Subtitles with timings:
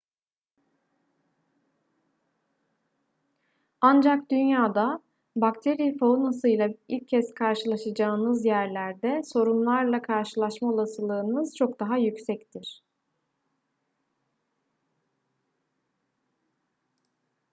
[3.81, 5.01] ancak dünyada
[5.35, 12.83] bakteri faunasıyla ilk kez karşılaşacağınız yerlerde sorunlarla karşılaşma olasılığınız çok daha yüksektir